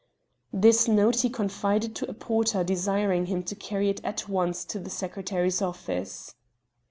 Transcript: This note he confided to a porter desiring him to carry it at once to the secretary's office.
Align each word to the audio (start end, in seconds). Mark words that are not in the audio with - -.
This 0.51 0.87
note 0.87 1.17
he 1.19 1.29
confided 1.29 1.93
to 1.97 2.09
a 2.09 2.13
porter 2.15 2.63
desiring 2.63 3.27
him 3.27 3.43
to 3.43 3.53
carry 3.53 3.87
it 3.87 4.03
at 4.03 4.27
once 4.27 4.65
to 4.65 4.79
the 4.79 4.89
secretary's 4.89 5.61
office. 5.61 6.33